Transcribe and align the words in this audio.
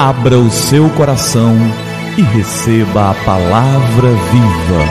Abra 0.00 0.38
o 0.38 0.48
seu 0.48 0.88
coração 0.90 1.56
e 2.16 2.22
receba 2.22 3.10
a 3.10 3.14
palavra 3.24 4.10
viva. 4.30 4.84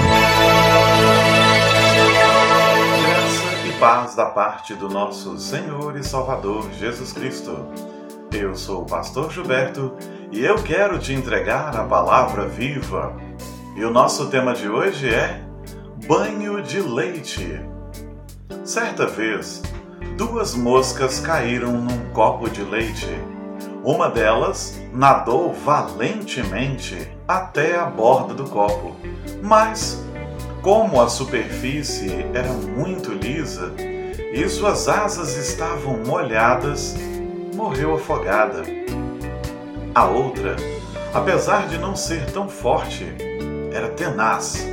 Graça 3.02 3.68
e 3.68 3.72
paz 3.80 4.16
da 4.16 4.26
parte 4.26 4.74
do 4.74 4.90
nosso 4.90 5.40
Senhor 5.40 5.96
e 5.96 6.04
Salvador 6.04 6.70
Jesus 6.78 7.14
Cristo. 7.14 7.58
Eu 8.34 8.54
sou 8.58 8.82
o 8.82 8.86
pastor 8.86 9.32
Gilberto 9.32 9.94
e 10.30 10.44
eu 10.44 10.56
quero 10.56 11.00
te 11.00 11.14
entregar 11.14 11.74
a 11.78 11.86
palavra 11.86 12.46
viva. 12.46 13.16
E 13.78 13.86
o 13.86 13.90
nosso 13.90 14.28
tema 14.28 14.54
de 14.54 14.68
hoje 14.68 15.08
é 15.08 15.42
banho 16.06 16.62
de 16.62 16.82
leite. 16.82 17.62
Certa 18.66 19.08
vez, 19.08 19.62
duas 20.18 20.54
moscas 20.54 21.22
caíram 21.22 21.72
num 21.72 22.10
copo 22.12 22.50
de 22.50 22.62
leite. 22.62 23.37
Uma 23.84 24.10
delas 24.10 24.80
nadou 24.92 25.54
valentemente 25.54 27.10
até 27.28 27.78
a 27.78 27.86
borda 27.86 28.34
do 28.34 28.46
copo, 28.46 28.96
mas, 29.42 30.04
como 30.62 31.02
a 31.02 31.08
superfície 31.08 32.26
era 32.34 32.52
muito 32.52 33.12
lisa 33.12 33.74
e 34.34 34.48
suas 34.50 34.88
asas 34.88 35.38
estavam 35.38 35.98
molhadas, 36.06 36.96
morreu 37.56 37.96
afogada. 37.96 38.64
A 39.96 40.06
outra, 40.06 40.56
apesar 41.14 41.68
de 41.68 41.78
não 41.78 41.96
ser 41.96 42.26
tão 42.32 42.50
forte, 42.50 43.06
era 43.72 43.90
tenaz 43.90 44.68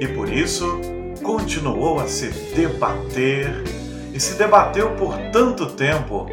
e 0.00 0.06
por 0.08 0.32
isso 0.32 0.80
continuou 1.22 1.98
a 1.98 2.06
se 2.06 2.28
debater 2.54 3.64
e 4.12 4.20
se 4.20 4.34
debateu 4.34 4.90
por 4.92 5.16
tanto 5.32 5.66
tempo 5.66 6.26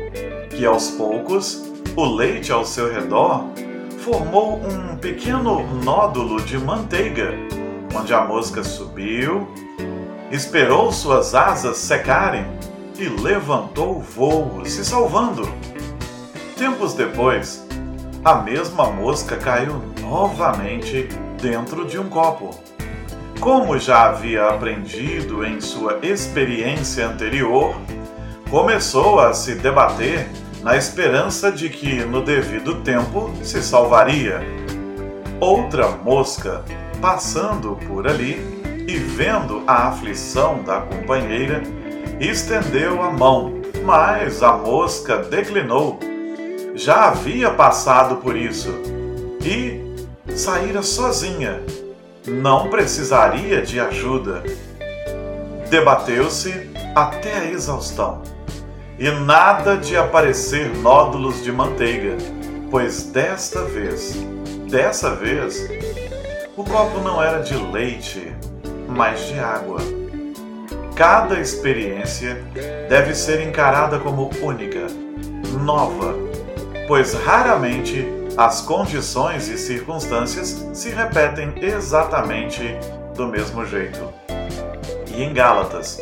que 0.49 0.65
aos 0.65 0.91
poucos 0.91 1.72
o 1.95 2.05
leite 2.05 2.51
ao 2.51 2.65
seu 2.65 2.91
redor 2.91 3.45
formou 3.99 4.59
um 4.59 4.97
pequeno 4.97 5.65
nódulo 5.83 6.41
de 6.41 6.57
manteiga, 6.57 7.33
onde 7.95 8.13
a 8.13 8.23
mosca 8.23 8.63
subiu, 8.63 9.47
esperou 10.31 10.91
suas 10.91 11.35
asas 11.35 11.77
secarem 11.77 12.45
e 12.97 13.07
levantou 13.07 13.97
o 13.97 14.01
voo, 14.01 14.65
se 14.65 14.83
salvando. 14.83 15.47
Tempos 16.57 16.93
depois, 16.93 17.65
a 18.25 18.35
mesma 18.35 18.87
mosca 18.87 19.37
caiu 19.37 19.81
novamente 20.01 21.07
dentro 21.41 21.85
de 21.85 21.99
um 21.99 22.09
copo. 22.09 22.51
Como 23.39 23.77
já 23.77 24.05
havia 24.05 24.47
aprendido 24.47 25.45
em 25.45 25.59
sua 25.59 25.99
experiência 26.01 27.07
anterior, 27.07 27.75
começou 28.49 29.19
a 29.19 29.33
se 29.33 29.55
debater 29.55 30.27
na 30.63 30.77
esperança 30.77 31.51
de 31.51 31.69
que 31.69 32.05
no 32.05 32.23
devido 32.23 32.75
tempo 32.81 33.29
se 33.43 33.61
salvaria. 33.61 34.41
Outra 35.39 35.89
mosca, 35.89 36.63
passando 37.01 37.77
por 37.85 38.07
ali 38.07 38.39
e 38.87 38.95
vendo 38.95 39.61
a 39.67 39.89
aflição 39.89 40.63
da 40.63 40.79
companheira, 40.79 41.61
estendeu 42.17 43.01
a 43.03 43.11
mão, 43.11 43.61
mas 43.83 44.41
a 44.41 44.53
mosca 44.53 45.17
declinou. 45.17 45.99
Já 46.73 47.09
havia 47.09 47.51
passado 47.51 48.15
por 48.17 48.37
isso 48.37 48.73
e 49.41 49.83
saíra 50.33 50.81
sozinha. 50.81 51.61
Não 52.25 52.69
precisaria 52.69 53.61
de 53.61 53.81
ajuda. 53.81 54.41
Debateu-se 55.69 56.69
até 56.95 57.37
a 57.39 57.51
exaustão 57.51 58.32
e 59.03 59.11
nada 59.11 59.75
de 59.75 59.97
aparecer 59.97 60.73
nódulos 60.77 61.43
de 61.43 61.51
manteiga, 61.51 62.15
pois 62.71 63.03
desta 63.03 63.61
vez, 63.65 64.13
dessa 64.69 65.13
vez, 65.13 65.69
o 66.55 66.63
copo 66.63 67.01
não 67.01 67.21
era 67.21 67.41
de 67.41 67.53
leite, 67.53 68.33
mas 68.87 69.27
de 69.27 69.37
água. 69.37 69.79
Cada 70.95 71.37
experiência 71.37 72.41
deve 72.87 73.13
ser 73.13 73.45
encarada 73.45 73.99
como 73.99 74.31
única, 74.41 74.87
nova, 75.61 76.15
pois 76.87 77.13
raramente 77.13 78.07
as 78.37 78.61
condições 78.61 79.49
e 79.49 79.57
circunstâncias 79.57 80.65
se 80.71 80.87
repetem 80.91 81.53
exatamente 81.61 82.63
do 83.17 83.27
mesmo 83.27 83.65
jeito. 83.65 84.13
E 85.13 85.21
em 85.21 85.33
Gálatas, 85.33 85.99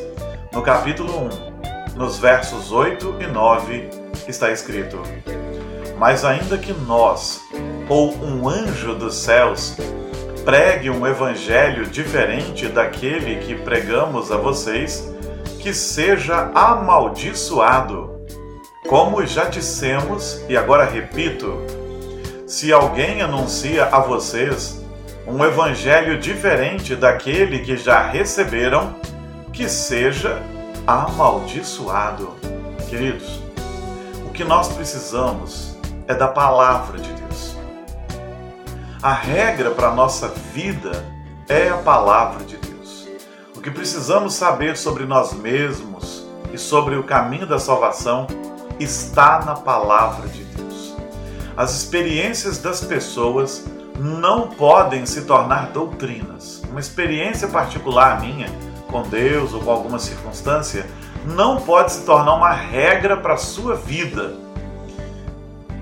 no 0.54 0.62
capítulo 0.62 1.30
1, 1.48 1.51
nos 1.96 2.18
versos 2.20 2.72
8 2.72 3.18
e 3.20 3.28
9, 3.28 3.90
está 4.28 4.52
escrito: 4.52 5.02
Mas 5.98 6.24
ainda 6.26 6.58
que 6.58 6.74
nós, 6.74 7.42
ou 7.90 8.14
um 8.16 8.48
anjo 8.48 8.96
dos 8.96 9.16
céus, 9.16 9.76
pregue 10.44 10.90
um 10.90 11.06
evangelho 11.06 11.86
diferente 11.86 12.68
daquele 12.68 13.38
que 13.38 13.56
pregamos 13.56 14.32
a 14.32 14.38
vocês, 14.38 15.14
que 15.60 15.74
seja 15.74 16.52
amaldiçoado. 16.54 18.10
Como 18.88 19.26
já 19.26 19.46
dissemos, 19.46 20.44
e 20.50 20.58
agora 20.58 20.86
repito, 20.86 21.58
se 22.48 22.74
alguém 22.74 23.22
anuncia 23.22 23.86
a 23.86 24.00
vocês 24.00 24.84
um 25.28 25.46
evangelho 25.46 26.20
diferente 26.20 26.96
daquele 26.96 27.60
que 27.60 27.78
já 27.78 28.02
receberam, 28.02 28.96
que 29.54 29.70
seja 29.70 30.42
amaldiçoado. 30.86 32.36
Queridos, 32.90 33.42
o 34.26 34.30
que 34.32 34.44
nós 34.44 34.70
precisamos 34.70 35.78
é 36.08 36.14
da 36.14 36.28
palavra 36.28 37.00
de 37.00 37.12
Deus. 37.14 37.56
A 39.02 39.14
regra 39.14 39.72
para 39.72 39.90
a 39.90 39.96
nossa 39.96 40.28
vida 40.54 41.06
é 41.48 41.70
a 41.70 41.78
palavra 41.78 42.44
de 42.44 42.58
Deus. 42.58 43.08
O 43.56 43.62
que 43.62 43.72
precisamos 43.72 44.34
saber 44.34 44.78
sobre 44.78 45.06
nós 45.06 45.34
mesmos 45.34 46.26
e 46.54 46.58
sobre 46.58 46.96
o 46.96 47.04
caminho 47.04 47.48
da 47.48 47.60
salvação 47.60 48.28
está 48.80 49.44
na 49.46 49.56
palavra 49.56 50.28
de 50.28 50.44
Deus. 50.44 50.96
As 51.56 51.76
experiências 51.76 52.58
das 52.58 52.82
pessoas 52.82 53.66
não 54.00 54.50
podem 54.50 55.06
se 55.06 55.22
tornar 55.22 55.68
doutrinas. 55.68 56.62
Uma 56.70 56.80
experiência 56.80 57.48
particular 57.48 58.20
minha 58.20 58.50
com 58.92 59.04
Deus 59.04 59.54
ou 59.54 59.62
com 59.62 59.72
alguma 59.72 59.98
circunstância 59.98 60.86
não 61.26 61.62
pode 61.62 61.94
se 61.94 62.06
tornar 62.06 62.36
uma 62.36 62.52
regra 62.52 63.16
para 63.16 63.34
a 63.36 63.38
sua 63.38 63.76
vida. 63.76 64.36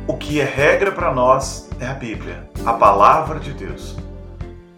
O 0.08 0.16
que 0.16 0.40
é 0.40 0.46
regra 0.46 0.92
para 0.92 1.14
nós 1.14 1.69
é 1.80 1.88
a 1.88 1.94
Bíblia, 1.94 2.50
a 2.66 2.74
palavra 2.74 3.40
de 3.40 3.53
Deus. 3.53 3.98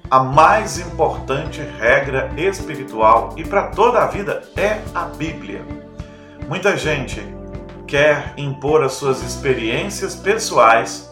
A 0.09 0.23
mais 0.23 0.79
importante 0.79 1.61
regra 1.61 2.29
espiritual 2.37 3.33
e 3.37 3.43
para 3.43 3.67
toda 3.67 3.99
a 3.99 4.07
vida 4.07 4.43
é 4.57 4.79
a 4.93 5.05
Bíblia. 5.05 5.65
Muita 6.47 6.75
gente 6.75 7.21
quer 7.87 8.33
impor 8.37 8.83
as 8.83 8.93
suas 8.93 9.23
experiências 9.23 10.15
pessoais 10.15 11.09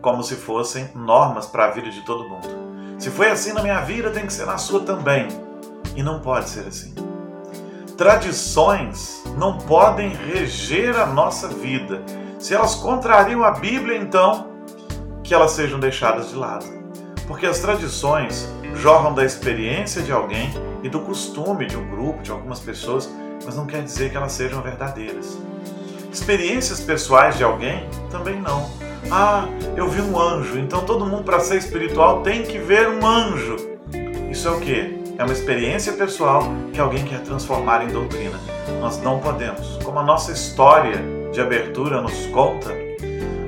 como 0.00 0.22
se 0.22 0.36
fossem 0.36 0.88
normas 0.94 1.46
para 1.46 1.66
a 1.66 1.70
vida 1.70 1.90
de 1.90 2.00
todo 2.02 2.28
mundo. 2.28 2.48
Se 2.98 3.10
foi 3.10 3.30
assim 3.30 3.52
na 3.52 3.62
minha 3.62 3.80
vida, 3.80 4.10
tem 4.10 4.26
que 4.26 4.32
ser 4.32 4.46
na 4.46 4.56
sua 4.56 4.80
também. 4.80 5.28
E 5.96 6.02
não 6.02 6.20
pode 6.20 6.48
ser 6.48 6.66
assim. 6.66 6.94
Tradições 7.96 9.22
não 9.36 9.58
podem 9.58 10.08
reger 10.08 10.98
a 10.98 11.06
nossa 11.06 11.48
vida. 11.48 12.02
Se 12.38 12.54
elas 12.54 12.74
contrariam 12.74 13.44
a 13.44 13.50
Bíblia, 13.50 13.98
então, 13.98 14.48
que 15.22 15.34
elas 15.34 15.50
sejam 15.52 15.78
deixadas 15.78 16.30
de 16.30 16.36
lado. 16.36 16.64
Porque 17.26 17.46
as 17.46 17.58
tradições 17.58 18.48
jorram 18.74 19.12
da 19.12 19.24
experiência 19.24 20.02
de 20.02 20.10
alguém 20.10 20.50
e 20.82 20.88
do 20.88 21.00
costume 21.00 21.66
de 21.66 21.76
um 21.76 21.88
grupo, 21.90 22.22
de 22.22 22.30
algumas 22.30 22.60
pessoas, 22.60 23.08
mas 23.44 23.56
não 23.56 23.66
quer 23.66 23.82
dizer 23.82 24.10
que 24.10 24.16
elas 24.16 24.32
sejam 24.32 24.62
verdadeiras. 24.62 25.38
Experiências 26.12 26.80
pessoais 26.80 27.36
de 27.36 27.44
alguém 27.44 27.88
também 28.10 28.40
não. 28.40 28.70
Ah, 29.10 29.44
eu 29.76 29.88
vi 29.88 30.00
um 30.00 30.18
anjo, 30.18 30.58
então 30.58 30.84
todo 30.84 31.06
mundo 31.06 31.24
para 31.24 31.40
ser 31.40 31.56
espiritual 31.56 32.22
tem 32.22 32.42
que 32.42 32.58
ver 32.58 32.88
um 32.88 33.06
anjo. 33.06 33.56
Isso 34.30 34.48
é 34.48 34.50
o 34.50 34.60
quê? 34.60 34.99
É 35.20 35.22
uma 35.22 35.34
experiência 35.34 35.92
pessoal 35.92 36.44
que 36.72 36.80
alguém 36.80 37.04
quer 37.04 37.20
transformar 37.20 37.84
em 37.84 37.88
doutrina. 37.88 38.40
Nós 38.80 39.02
não 39.02 39.20
podemos. 39.20 39.76
Como 39.84 39.98
a 39.98 40.02
nossa 40.02 40.32
história 40.32 40.98
de 41.30 41.38
abertura 41.42 42.00
nos 42.00 42.24
conta, 42.28 42.74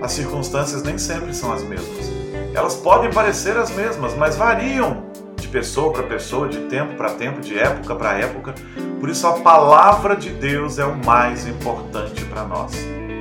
as 0.03 0.13
circunstâncias 0.13 0.83
nem 0.83 0.99
sempre 0.99 1.33
são 1.33 1.51
as 1.51 1.63
mesmas. 1.63 2.13
Elas 2.55 2.75
podem 2.75 3.11
parecer 3.11 3.57
as 3.57 3.71
mesmas, 3.71 4.15
mas 4.15 4.37
variam 4.37 5.05
de 5.37 5.49
pessoa 5.49 5.91
para 5.95 6.03
pessoa, 6.03 6.47
de 6.47 6.59
tempo 6.67 6.95
para 6.95 7.15
tempo, 7.15 7.41
de 7.41 7.59
época 7.59 7.95
para 7.95 8.19
época. 8.19 8.55
Por 9.01 9.09
isso, 9.09 9.27
a 9.27 9.41
palavra 9.41 10.15
de 10.15 10.29
Deus 10.29 10.79
é 10.79 10.85
o 10.85 10.95
mais 11.07 11.47
importante 11.47 12.23
para 12.27 12.45
nós. 12.45 12.75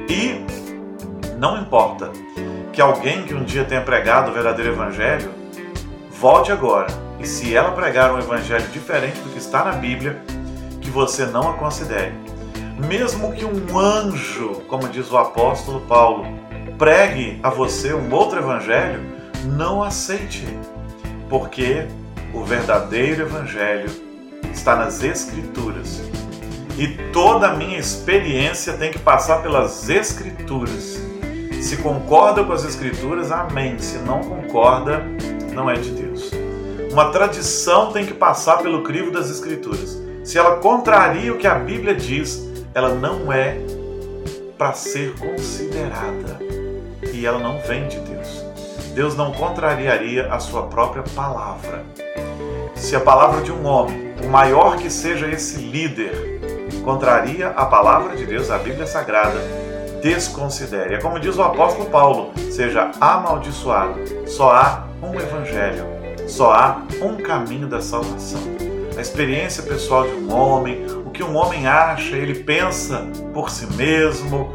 E 0.10 0.46
não 1.38 1.58
importa 1.58 2.12
que 2.74 2.82
alguém 2.82 3.24
que 3.24 3.34
um 3.34 3.46
dia 3.46 3.64
tenha 3.64 3.82
pregado 3.82 4.30
o 4.30 4.34
verdadeiro 4.34 4.74
evangelho 4.74 5.32
volte 6.12 6.52
agora 6.52 7.11
e 7.22 7.28
se 7.28 7.56
ela 7.56 7.72
pregar 7.72 8.12
um 8.12 8.18
evangelho 8.18 8.68
diferente 8.70 9.20
do 9.20 9.30
que 9.30 9.38
está 9.38 9.64
na 9.64 9.74
Bíblia, 9.74 10.20
que 10.82 10.90
você 10.90 11.26
não 11.26 11.50
a 11.50 11.54
considere. 11.54 12.14
Mesmo 12.88 13.32
que 13.32 13.46
um 13.46 13.78
anjo, 13.78 14.62
como 14.68 14.90
diz 14.90 15.12
o 15.12 15.18
apóstolo 15.18 15.82
Paulo, 15.82 16.26
pregue 16.80 17.40
a 17.44 17.50
você 17.52 17.94
um 17.94 18.12
outro 18.12 18.40
evangelho, 18.40 19.00
não 19.46 19.84
aceite, 19.84 20.48
porque 21.30 21.86
o 22.34 22.44
verdadeiro 22.44 23.22
evangelho 23.22 23.92
está 24.52 24.76
nas 24.76 25.04
Escrituras. 25.04 26.02
E 26.76 26.88
toda 27.12 27.50
a 27.50 27.56
minha 27.56 27.78
experiência 27.78 28.74
tem 28.74 28.90
que 28.90 28.98
passar 28.98 29.44
pelas 29.44 29.90
Escrituras. 29.90 31.00
Se 31.62 31.78
concorda 31.78 32.44
com 32.44 32.52
as 32.52 32.66
Escrituras, 32.66 33.32
amém. 33.32 33.78
Se 33.78 34.00
não 34.00 34.22
concorda, 34.22 35.06
não 35.54 35.70
é 35.70 35.76
de 35.76 35.92
Deus. 35.92 36.41
Uma 36.92 37.10
tradição 37.10 37.94
tem 37.94 38.06
que 38.06 38.14
passar 38.14 38.58
pelo 38.58 38.84
crivo 38.84 39.12
das 39.12 39.30
Escrituras. 39.30 39.98
Se 40.26 40.38
ela 40.38 40.58
contraria 40.58 41.34
o 41.34 41.38
que 41.38 41.48
a 41.48 41.56
Bíblia 41.56 41.96
diz, 41.96 42.46
ela 42.74 42.94
não 42.94 43.32
é 43.32 43.58
para 44.58 44.74
ser 44.74 45.16
considerada. 45.16 46.38
E 47.14 47.26
ela 47.26 47.40
não 47.40 47.62
vem 47.62 47.88
de 47.88 47.98
Deus. 48.02 48.44
Deus 48.94 49.16
não 49.16 49.32
contrariaria 49.32 50.28
a 50.34 50.40
sua 50.40 50.64
própria 50.64 51.02
palavra. 51.16 51.86
Se 52.76 52.94
a 52.94 53.00
palavra 53.00 53.42
de 53.42 53.54
um 53.54 53.66
homem, 53.66 54.14
por 54.18 54.28
maior 54.28 54.76
que 54.76 54.90
seja 54.90 55.30
esse 55.30 55.60
líder, 55.60 56.42
contraria 56.84 57.52
a 57.52 57.66
palavra 57.68 58.18
de 58.18 58.26
Deus, 58.26 58.52
a 58.52 58.58
Bíblia 58.58 58.86
Sagrada, 58.86 59.40
desconsidere. 60.02 60.96
É 60.96 61.00
como 61.00 61.22
diz 61.22 61.38
o 61.38 61.42
apóstolo 61.42 61.90
Paulo: 61.90 62.34
seja 62.52 62.92
amaldiçoado. 63.00 64.28
Só 64.28 64.52
há 64.52 64.88
um 65.02 65.18
evangelho, 65.18 65.86
só 66.32 66.54
há 66.54 66.82
um 67.02 67.18
caminho 67.18 67.68
da 67.68 67.82
salvação. 67.82 68.40
A 68.98 69.02
experiência 69.02 69.64
pessoal 69.64 70.08
de 70.08 70.14
um 70.14 70.34
homem, 70.34 70.86
o 71.06 71.10
que 71.10 71.22
um 71.22 71.36
homem 71.36 71.68
acha, 71.68 72.16
ele 72.16 72.44
pensa 72.44 73.06
por 73.34 73.50
si 73.50 73.66
mesmo, 73.74 74.50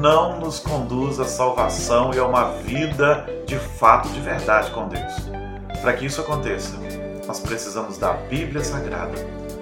não 0.00 0.38
nos 0.38 0.60
conduz 0.60 1.18
à 1.18 1.24
salvação 1.24 2.12
e 2.14 2.18
a 2.18 2.24
uma 2.24 2.52
vida 2.52 3.26
de 3.46 3.58
fato, 3.58 4.08
de 4.10 4.20
verdade 4.20 4.70
com 4.70 4.86
Deus. 4.88 5.12
Para 5.80 5.92
que 5.94 6.06
isso 6.06 6.20
aconteça, 6.20 6.78
nós 7.26 7.40
precisamos 7.40 7.98
da 7.98 8.12
Bíblia 8.12 8.62
Sagrada, 8.62 9.14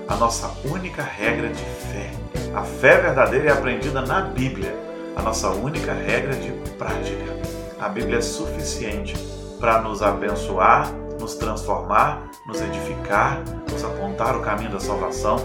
a 0.08 0.16
nossa 0.16 0.50
única 0.64 1.02
regra 1.02 1.48
de 1.48 1.64
fé. 1.64 2.10
A 2.54 2.62
fé 2.62 3.00
verdadeira 3.00 3.48
é 3.48 3.52
aprendida 3.52 4.02
na 4.02 4.20
Bíblia, 4.20 4.74
a 5.16 5.22
nossa 5.22 5.48
única 5.48 5.94
regra 5.94 6.34
de 6.34 6.52
prática. 6.76 7.36
A 7.80 7.88
Bíblia 7.88 8.18
é 8.18 8.22
suficiente 8.22 9.14
para 9.58 9.80
nos 9.80 10.02
abençoar, 10.02 10.90
nos 11.20 11.36
transformar, 11.36 12.28
nos 12.46 12.60
edificar, 12.60 13.40
nos 13.70 13.84
apontar 13.84 14.36
o 14.36 14.40
caminho 14.40 14.72
da 14.72 14.80
salvação 14.80 15.36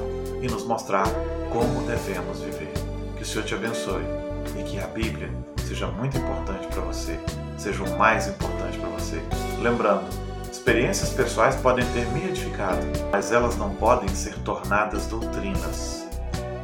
e 0.41 0.47
nos 0.47 0.63
mostrar 0.65 1.05
como 1.51 1.85
devemos 1.85 2.39
viver. 2.39 2.73
Que 3.15 3.21
o 3.21 3.25
Senhor 3.25 3.45
te 3.45 3.53
abençoe 3.53 4.03
e 4.57 4.63
que 4.63 4.79
a 4.79 4.87
Bíblia 4.87 5.29
seja 5.67 5.87
muito 5.87 6.17
importante 6.17 6.67
para 6.67 6.81
você, 6.81 7.19
seja 7.57 7.83
o 7.83 7.97
mais 7.97 8.27
importante 8.27 8.79
para 8.79 8.89
você. 8.89 9.21
Lembrando, 9.61 10.25
Experiências 10.65 11.09
pessoais 11.09 11.55
podem 11.57 11.85
ter 11.91 12.07
me 12.07 12.27
edificado, 12.27 12.83
mas 13.11 13.31
elas 13.31 13.55
não 13.55 13.75
podem 13.75 14.09
ser 14.09 14.33
tornadas 14.39 15.05
doutrinas, 15.05 16.07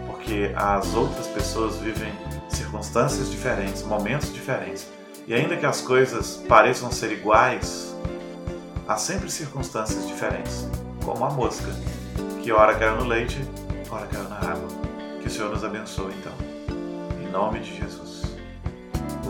porque 0.07 0.51
as 0.55 0.95
outras 0.95 1.27
pessoas 1.27 1.77
vivem 1.77 2.11
circunstâncias 2.49 3.29
diferentes, 3.29 3.83
momentos 3.83 4.33
diferentes. 4.33 4.87
E 5.27 5.35
ainda 5.35 5.55
que 5.55 5.67
as 5.67 5.81
coisas 5.81 6.37
pareçam 6.47 6.91
ser 6.91 7.11
iguais, 7.11 7.95
há 8.91 8.97
sempre 8.97 9.31
circunstâncias 9.31 10.05
diferentes, 10.05 10.67
como 11.05 11.23
a 11.23 11.29
mosca, 11.29 11.71
que 12.43 12.51
ora 12.51 12.75
caiu 12.75 12.97
no 12.97 13.05
leite, 13.05 13.39
ora 13.89 14.05
caiu 14.05 14.27
na 14.27 14.35
água. 14.35 14.67
Que 15.21 15.27
o 15.27 15.31
Senhor 15.31 15.49
nos 15.49 15.63
abençoe 15.63 16.13
então. 16.19 16.33
Em 17.21 17.31
nome 17.31 17.61
de 17.61 17.77
Jesus. 17.77 18.35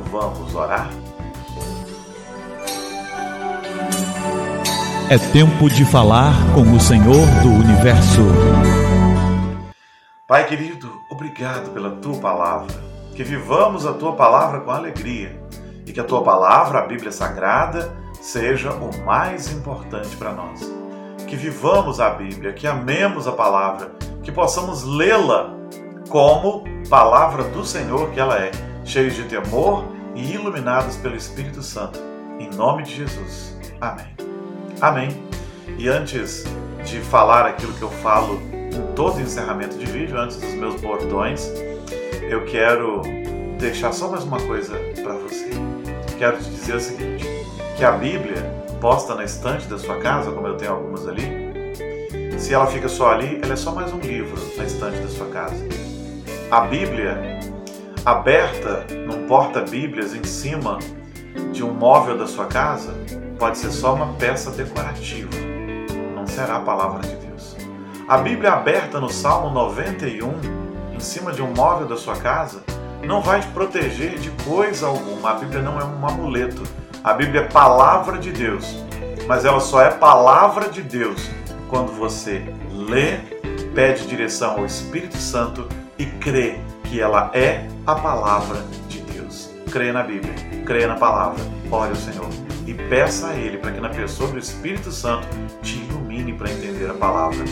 Vamos 0.09 0.55
orar? 0.55 0.89
É 5.11 5.17
tempo 5.31 5.69
de 5.69 5.85
falar 5.85 6.33
com 6.55 6.61
o 6.61 6.79
Senhor 6.79 7.27
do 7.43 7.49
Universo. 7.49 8.21
Pai 10.27 10.47
querido, 10.47 10.91
obrigado 11.11 11.69
pela 11.71 11.91
tua 11.97 12.19
palavra. 12.19 12.81
Que 13.15 13.23
vivamos 13.23 13.85
a 13.85 13.93
tua 13.93 14.15
palavra 14.15 14.61
com 14.61 14.71
alegria 14.71 15.39
e 15.85 15.91
que 15.93 15.99
a 15.99 16.03
tua 16.03 16.23
palavra, 16.23 16.79
a 16.79 16.87
Bíblia 16.87 17.11
Sagrada, 17.11 18.00
seja 18.21 18.71
o 18.71 19.03
mais 19.03 19.51
importante 19.51 20.15
para 20.15 20.31
nós. 20.31 20.61
Que 21.27 21.35
vivamos 21.35 21.99
a 21.99 22.11
Bíblia, 22.11 22.53
que 22.53 22.67
amemos 22.67 23.27
a 23.27 23.31
palavra, 23.31 23.91
que 24.23 24.31
possamos 24.31 24.83
lê-la 24.83 25.53
como 26.09 26.63
palavra 26.89 27.43
do 27.45 27.65
Senhor 27.65 28.11
que 28.11 28.19
ela 28.19 28.37
é, 28.37 28.51
cheios 28.85 29.15
de 29.15 29.23
temor 29.23 29.85
e 30.15 30.33
iluminados 30.33 30.95
pelo 30.97 31.15
Espírito 31.15 31.63
Santo. 31.63 31.99
Em 32.39 32.49
nome 32.49 32.83
de 32.83 32.95
Jesus. 32.95 33.57
Amém. 33.79 34.07
Amém. 34.79 35.23
E 35.77 35.87
antes 35.87 36.43
de 36.83 36.99
falar 36.99 37.45
aquilo 37.45 37.73
que 37.73 37.81
eu 37.81 37.89
falo 37.89 38.39
em 38.51 38.93
todo 38.93 39.19
encerramento 39.19 39.77
de 39.77 39.85
vídeo, 39.85 40.17
antes 40.17 40.37
dos 40.37 40.53
meus 40.53 40.79
bordões, 40.81 41.49
eu 42.29 42.45
quero 42.45 43.01
deixar 43.57 43.93
só 43.93 44.09
mais 44.09 44.23
uma 44.23 44.39
coisa 44.41 44.77
para 45.01 45.13
você. 45.13 45.49
Quero 46.17 46.37
te 46.37 46.49
dizer 46.49 46.75
o 46.75 46.79
seguinte: 46.79 47.40
que 47.81 47.85
a 47.85 47.93
Bíblia 47.93 48.43
posta 48.79 49.15
na 49.15 49.23
estante 49.23 49.65
da 49.65 49.75
sua 49.75 49.97
casa, 49.97 50.31
como 50.31 50.45
eu 50.45 50.55
tenho 50.55 50.71
algumas 50.71 51.07
ali, 51.07 51.25
se 52.37 52.53
ela 52.53 52.67
fica 52.67 52.87
só 52.87 53.09
ali, 53.09 53.39
ela 53.41 53.53
é 53.53 53.55
só 53.55 53.73
mais 53.73 53.91
um 53.91 53.97
livro 53.97 54.39
na 54.55 54.65
estante 54.65 54.99
da 54.99 55.07
sua 55.07 55.25
casa. 55.29 55.67
A 56.51 56.61
Bíblia 56.61 57.39
aberta 58.05 58.85
num 59.07 59.25
porta-bíblias 59.25 60.13
em 60.13 60.23
cima 60.23 60.77
de 61.51 61.63
um 61.63 61.73
móvel 61.73 62.19
da 62.19 62.27
sua 62.27 62.45
casa 62.45 62.93
pode 63.39 63.57
ser 63.57 63.71
só 63.71 63.95
uma 63.95 64.13
peça 64.13 64.51
decorativa, 64.51 65.31
não 66.13 66.27
será 66.27 66.57
a 66.57 66.61
palavra 66.61 67.01
de 67.01 67.15
Deus. 67.15 67.57
A 68.07 68.19
Bíblia 68.19 68.51
aberta 68.51 68.99
no 68.99 69.09
Salmo 69.09 69.49
91, 69.49 70.93
em 70.93 70.99
cima 70.99 71.31
de 71.31 71.41
um 71.41 71.51
móvel 71.51 71.87
da 71.87 71.97
sua 71.97 72.15
casa, 72.15 72.61
não 73.03 73.23
vai 73.23 73.39
te 73.39 73.47
proteger 73.47 74.19
de 74.19 74.29
coisa 74.43 74.85
alguma. 74.85 75.31
A 75.31 75.33
Bíblia 75.33 75.63
não 75.63 75.81
é 75.81 75.83
um 75.83 76.05
amuleto. 76.05 76.61
A 77.03 77.13
Bíblia 77.13 77.41
é 77.41 77.47
palavra 77.47 78.19
de 78.19 78.31
Deus, 78.31 78.77
mas 79.27 79.43
ela 79.43 79.59
só 79.59 79.81
é 79.81 79.89
palavra 79.89 80.69
de 80.69 80.83
Deus 80.83 81.31
quando 81.67 81.91
você 81.93 82.43
lê, 82.71 83.17
pede 83.73 84.05
direção 84.05 84.59
ao 84.59 84.65
Espírito 84.67 85.17
Santo 85.17 85.67
e 85.97 86.05
crê 86.05 86.59
que 86.83 87.01
ela 87.01 87.31
é 87.33 87.67
a 87.87 87.95
palavra 87.95 88.63
de 88.87 88.99
Deus. 88.99 89.49
Crê 89.71 89.91
na 89.91 90.03
Bíblia, 90.03 90.31
crê 90.63 90.85
na 90.85 90.93
palavra, 90.93 91.43
ore 91.71 91.89
ao 91.89 91.95
Senhor 91.95 92.29
e 92.67 92.73
peça 92.75 93.29
a 93.29 93.33
Ele 93.33 93.57
para 93.57 93.71
que 93.71 93.79
na 93.79 93.89
pessoa 93.89 94.29
do 94.29 94.37
Espírito 94.37 94.91
Santo 94.91 95.27
te 95.63 95.79
ilumine 95.79 96.33
para 96.33 96.51
entender 96.51 96.87
a 96.87 96.93
palavra. 96.93 97.43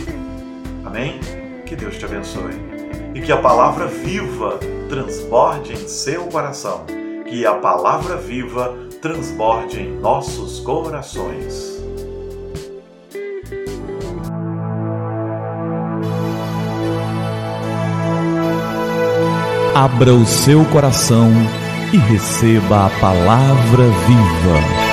Amém? 0.84 1.18
Que 1.66 1.74
Deus 1.74 1.96
te 1.98 2.04
abençoe. 2.04 2.54
E 3.16 3.20
que 3.20 3.32
a 3.32 3.38
palavra 3.38 3.86
viva 3.88 4.60
transborde 4.88 5.72
em 5.72 5.88
seu 5.88 6.26
coração. 6.26 6.84
Que 7.26 7.44
a 7.44 7.54
palavra 7.54 8.16
viva 8.16 8.89
transborde 9.00 9.80
em 9.80 9.98
nossos 9.98 10.60
corações. 10.60 11.80
Abra 19.74 20.12
o 20.12 20.26
seu 20.26 20.64
coração 20.66 21.30
e 21.92 21.96
receba 21.96 22.86
a 22.86 22.90
palavra 23.00 23.84
viva. 24.06 24.89